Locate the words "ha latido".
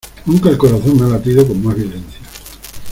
1.05-1.47